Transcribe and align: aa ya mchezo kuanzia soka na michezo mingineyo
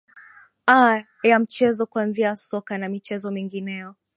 aa 0.67 1.03
ya 1.23 1.39
mchezo 1.39 1.85
kuanzia 1.85 2.35
soka 2.35 2.77
na 2.77 2.89
michezo 2.89 3.31
mingineyo 3.31 3.95